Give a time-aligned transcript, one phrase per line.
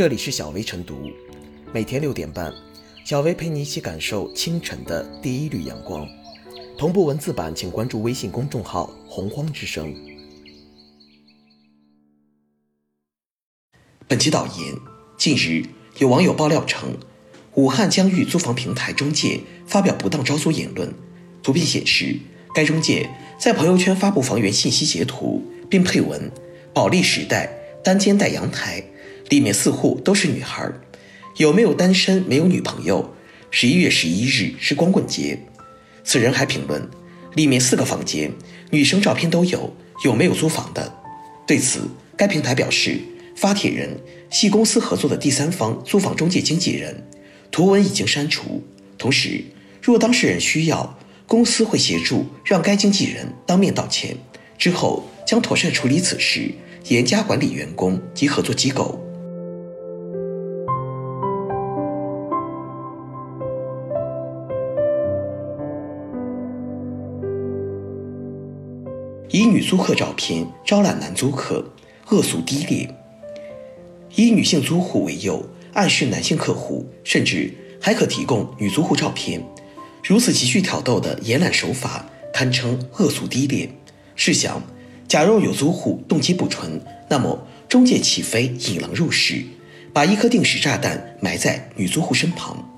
[0.00, 1.10] 这里是小薇晨读，
[1.74, 2.50] 每天六点半，
[3.04, 6.08] 小薇陪你一起感受清晨的第一缕阳光。
[6.78, 9.94] 同步文字版，请关注微信公众号“洪荒之声”。
[14.08, 14.74] 本期导言：
[15.18, 15.66] 近日，
[15.98, 16.96] 有网友爆料称，
[17.56, 20.94] 武汉疆域租房平台中介发表不当招租言论。
[21.42, 22.18] 图片显示，
[22.54, 26.32] 该中介在朋友圈发布房源信息截图，并配文
[26.72, 27.52] ：“保利时代
[27.84, 28.82] 单间带阳台。”
[29.30, 30.68] 里面四户都是女孩，
[31.36, 33.14] 有没有单身没有女朋友？
[33.52, 35.38] 十一月十一日是光棍节。
[36.02, 36.88] 此人还评论，
[37.36, 38.32] 里面四个房间，
[38.70, 39.72] 女生照片都有，
[40.04, 40.92] 有没有租房的？
[41.46, 41.82] 对此，
[42.16, 42.98] 该平台表示，
[43.36, 43.96] 发帖人
[44.30, 47.06] 系公司合作的第三方租房中介经纪人，
[47.52, 48.64] 图文已经删除。
[48.98, 49.44] 同时，
[49.80, 54.16] 若当事人需要，公司会协助让该经纪人当面道歉，
[54.58, 56.50] 之后将妥善处理此事，
[56.88, 59.00] 严加管理员工及合作机构。
[69.32, 71.64] 以女租客照片招揽男租客，
[72.08, 72.92] 恶俗低劣。
[74.16, 79.40] 以女性租户为诱，暗示男性客户，甚至还可提供女租户照片，
[80.02, 83.70] 如此极具挑逗的延揽手法，堪称恶俗低劣。
[84.16, 84.60] 试想，
[85.06, 89.44] 假若有租户动机不纯，那么中介岂非引狼入室，
[89.92, 92.68] 把一颗定时炸弹埋在女租户身旁？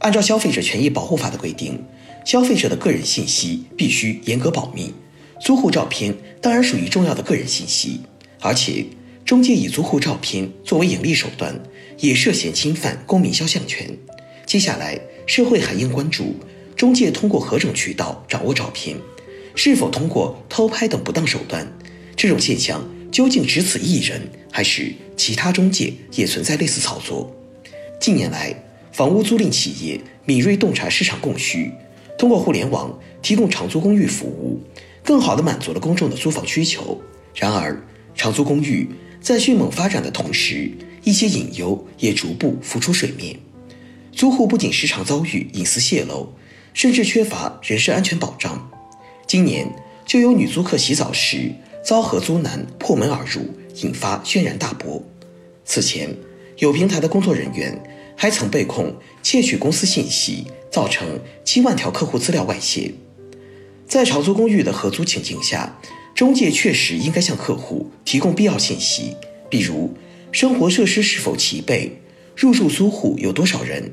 [0.00, 1.82] 按照消费者权益保护法的规定，
[2.26, 4.92] 消费者的个人信息必须严格保密。
[5.40, 8.00] 租户照片当然属于重要的个人信息，
[8.40, 8.84] 而且
[9.24, 11.58] 中介以租户照片作为盈利手段，
[11.98, 13.88] 也涉嫌侵犯公民肖像权。
[14.44, 16.36] 接下来，社会还应关注
[16.76, 18.96] 中介通过何种渠道掌握照片，
[19.54, 21.66] 是否通过偷拍等不当手段？
[22.14, 24.20] 这种现象究竟只此一人，
[24.52, 27.34] 还是其他中介也存在类似操作？
[27.98, 28.54] 近年来，
[28.92, 31.70] 房屋租赁企业敏锐洞察市场供需，
[32.18, 34.60] 通过互联网提供长租公寓服务。
[35.04, 37.00] 更好地满足了公众的租房需求。
[37.34, 37.82] 然而，
[38.14, 38.88] 长租公寓
[39.20, 40.70] 在迅猛发展的同时，
[41.02, 43.38] 一些隐忧也逐步浮出水面。
[44.12, 46.32] 租户不仅时常遭遇隐私泄露，
[46.74, 48.70] 甚至缺乏人身安全保障。
[49.26, 49.72] 今年
[50.04, 51.52] 就有女租客洗澡时
[51.84, 53.42] 遭合租男破门而入，
[53.82, 55.02] 引发轩然大波。
[55.64, 56.14] 此前，
[56.58, 57.80] 有平台的工作人员
[58.16, 62.92] 还曾被控窃取公司信息，造成七万条客户资料外泄。
[63.90, 65.76] 在长租公寓的合租情境下，
[66.14, 69.16] 中介确实应该向客户提供必要信息，
[69.50, 69.92] 比如
[70.30, 72.00] 生活设施是否齐备、
[72.36, 73.92] 入住租户有多少人、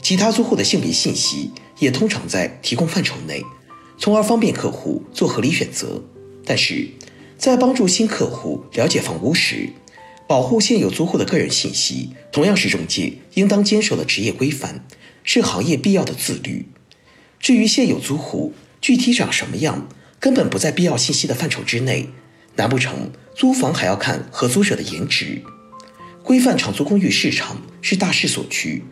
[0.00, 3.42] 其他租户的性别信息，也通常在提供范畴内，
[3.98, 6.00] 从而方便客户做合理选择。
[6.46, 6.86] 但是，
[7.36, 9.70] 在帮助新客户了解房屋时，
[10.28, 14.86] 保护现有租户的个人信息，同样是中介应当坚守的职业规范，
[15.24, 16.68] 是行业必要的自律。
[17.40, 19.86] 至于现有租户，具体长什么样，
[20.18, 22.08] 根本不在必要信息的范畴之内。
[22.56, 25.40] 难不成租房还要看合租者的颜值？
[26.24, 28.82] 规范长租公寓市场是大势所趋。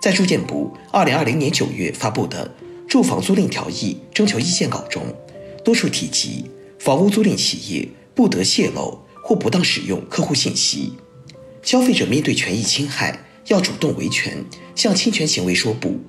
[0.00, 2.54] 在住建部二零二零年九月发布的
[2.90, 5.02] 《住房租赁条例》征求意见稿中，
[5.62, 10.94] 多处提及房屋租赁企业不得泄露或不当使用客户信息。
[11.62, 13.18] 消费者面对权益侵害，
[13.48, 14.42] 要主动维权，
[14.74, 16.00] 向侵权行为说不。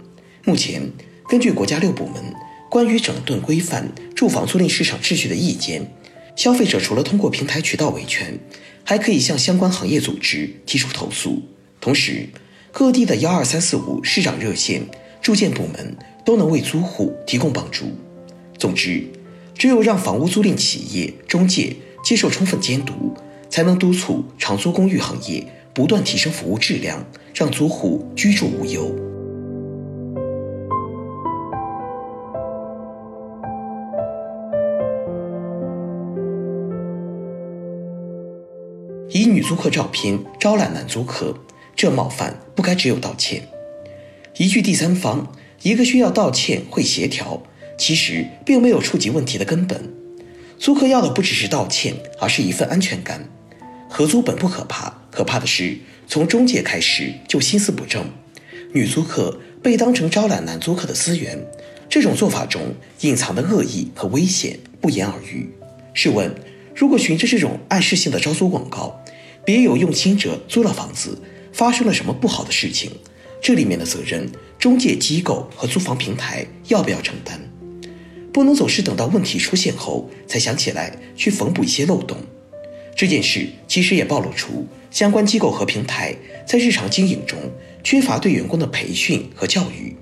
[0.46, 0.90] 目前，
[1.30, 2.34] 根据国家六部门。
[2.76, 5.90] 关于整顿规范住房租赁市场秩序的意见，
[6.36, 8.38] 消费者除了通过平台渠道维权，
[8.84, 11.42] 还可以向相关行业组织提出投诉。
[11.80, 12.28] 同时，
[12.74, 14.82] 各地的幺二三四五市长热线、
[15.22, 17.86] 住建部门都能为租户提供帮助。
[18.58, 19.08] 总之，
[19.58, 23.16] 只有让房屋租赁企业中介接受充分监督，
[23.50, 29.05] 才能督促长租公寓行业不断提升服务质量，让租户居住无忧。
[39.10, 41.38] 以女租客照片招揽男租客，
[41.76, 43.48] 这冒犯不该只有道歉。
[44.38, 45.32] 一句第三方，
[45.62, 47.42] 一个需要道歉会协调，
[47.78, 49.94] 其实并没有触及问题的根本。
[50.58, 53.30] 租客要的不只是道歉，而是一份安全感。
[53.90, 55.78] 合租本不可怕，可怕的是
[56.08, 58.06] 从中介开始就心思不正。
[58.74, 61.40] 女租客被当成招揽男租客的资源，
[61.90, 65.50] 这种做法中隐藏的恶意和危险不言而喻。
[65.94, 66.34] 试问，
[66.76, 69.02] 如果循着这种暗示性的招租广告，
[69.46, 71.18] 别有用心者租了房子，
[71.54, 72.92] 发生了什么不好的事情？
[73.42, 74.30] 这里面的责任，
[74.60, 77.40] 中介机构和租房平台要不要承担？
[78.34, 82.18] 不能总是等到问题出现后才想起来去缝补一些漏洞。
[82.94, 86.14] 这件事其实也暴露出相关机构和平台
[86.46, 87.40] 在日常经营中
[87.84, 89.96] 缺乏对员工的培训和教育，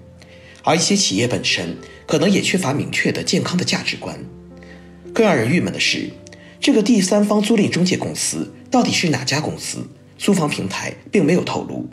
[0.63, 1.77] 而一些企业本身
[2.07, 4.17] 可能也缺乏明确的健康的价值观。
[5.13, 6.09] 更让人郁闷的是，
[6.63, 9.85] 这个第三方租赁中介公司到底是哪家公司？
[10.17, 11.85] 租房平台并没有透露，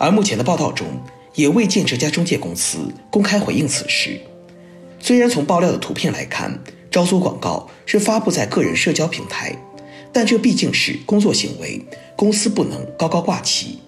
[0.00, 0.88] 而目前的报道中
[1.36, 2.78] 也未见这家中介公司
[3.12, 4.20] 公开回应此事。
[4.98, 6.60] 虽然从爆料的图片来看，
[6.90, 9.56] 招租广告是发布在个人社交平台，
[10.12, 11.80] 但这毕竟是工作行为，
[12.16, 13.78] 公司不能高高挂起。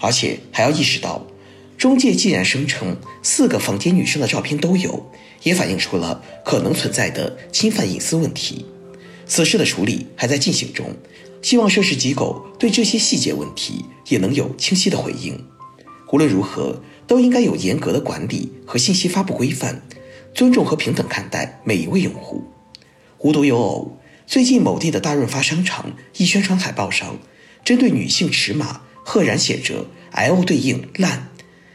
[0.00, 1.24] 而且还要意识到，
[1.78, 5.08] 中介既然声称四个房间女生的照片都有，
[5.44, 8.66] 也反映出了可能存在的侵犯隐私问题。
[9.26, 10.94] 此事的处理还在进行中，
[11.42, 15.46] 希望涉事机构对这些细节问题也能有清晰的回应。
[16.12, 19.82] 无论如何，都应该有严格的管理和信息发布规范。
[20.34, 22.44] 尊重和平等看待每一位用户。
[23.18, 27.18] 无独有偶，最近某地的大润发商场一宣传海报上，
[27.64, 31.28] 针对女性尺码赫然写着 “L 对应烂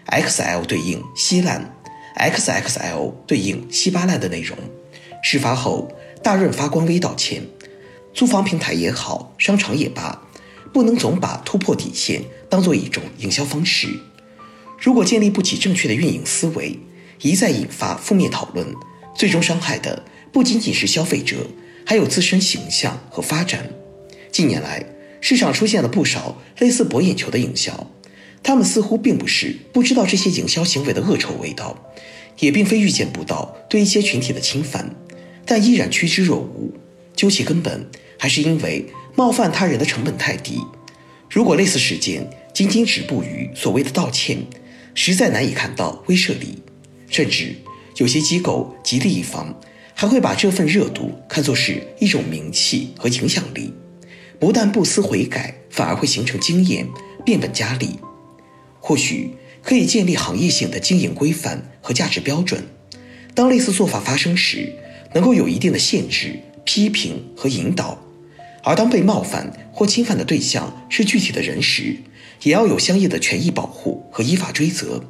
[0.08, 1.74] ，XL 对应稀烂
[2.18, 4.58] ，XXL 对应稀巴烂”的内容。
[5.24, 5.90] 事发后，
[6.22, 7.44] 大润发官微道歉，
[8.14, 10.22] 租房平台也好，商场也罢，
[10.74, 13.88] 不能总把突破底线当做一种营销方式。
[14.78, 16.80] 如果建立不起正确的运营思维，
[17.22, 18.66] 一再引发负面讨论，
[19.16, 21.48] 最终伤害的不仅仅是消费者，
[21.86, 23.70] 还有自身形象和发展。
[24.32, 24.86] 近年来，
[25.22, 27.90] 市场出现了不少类似博眼球的营销，
[28.44, 31.94] 他们似乎并不是不知道这些营销行为的恶臭味道，
[32.40, 34.96] 也并非预见不到对一些群体的侵犯，
[35.50, 36.72] 但依然趋之若鹜。
[37.16, 38.86] 究其根本，还是因为
[39.16, 40.62] 冒犯他人的成本太低。
[41.28, 44.38] 如果类似事件仅仅止步于所谓的道歉，
[44.94, 46.62] 实在难以看到威慑力。
[47.10, 47.56] 甚至
[47.98, 49.60] 有些机构极力一方，
[49.96, 53.74] 还会把这份热度看作是一种名气和影响力，
[54.40, 56.88] 不但不思悔改，反而会形成经验，
[57.26, 57.96] 变本加厉。
[58.80, 59.32] 或许
[59.64, 62.64] 可以建立行业性的经营规范和价值标准，
[63.34, 64.74] 当类似做法发生时，
[65.14, 67.98] 能够有一定的限制、批评和引导；
[68.64, 71.96] 而当被冒犯或侵犯的对象是具体的人时，
[72.44, 75.04] 也要有相应的权益保护和依法追责。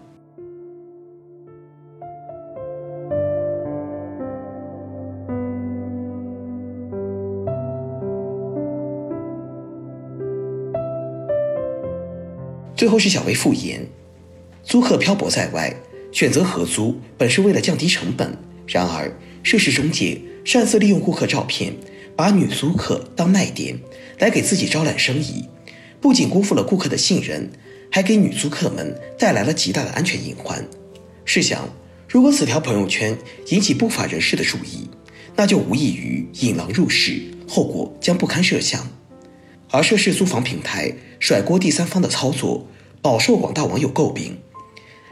[12.76, 13.86] 最后是小薇复言，
[14.64, 15.76] 租客漂泊在外，
[16.14, 18.34] 选择合租本是为了降低成本。
[18.66, 19.12] 然而，
[19.44, 21.74] 涉事中介擅自利用顾客照片，
[22.16, 23.80] 把女租客当卖点，
[24.20, 25.46] 来给自己招揽生意，
[26.02, 27.50] 不仅辜负了顾客的信任，
[27.92, 30.66] 还给女租客们带来了极大的安全隐患。
[31.26, 31.70] 试想，
[32.08, 33.18] 如果此条朋友圈
[33.50, 34.90] 引起不法人士的注意，
[35.36, 38.88] 那就无异于引狼入室，后果将不堪设想。
[39.72, 42.68] 而涉事租房平台甩锅第三方的操作，
[43.02, 44.38] 饱受广大网友诟病。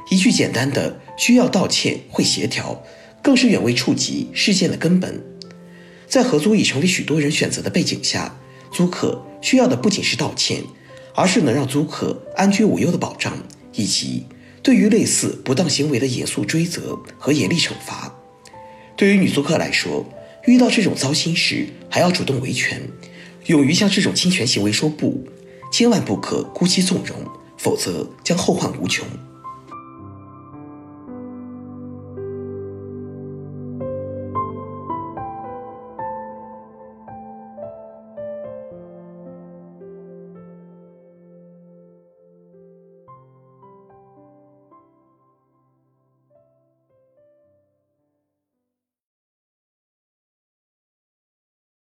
[0.10, 2.82] 一句简单的“需要道歉、会协调”，
[3.28, 5.22] 更是远未触及事件的根本。
[6.08, 8.34] 在合租已成为许多人选择的背景下，
[8.72, 10.64] 租客需要的不仅是道歉，
[11.14, 13.38] 而是能让租客安居无忧的保障，
[13.74, 14.24] 以及
[14.64, 18.16] 对于类似不当行为的严肃追责和严厉惩罚。
[18.96, 20.06] 对于女租客来说，
[20.46, 22.82] 遇到这种糟心事，还要主动维权。
[23.48, 25.28] 勇于向这种侵权行为说不，
[25.70, 27.18] 千万不可姑息纵容，
[27.58, 29.06] 否则将后患无穷。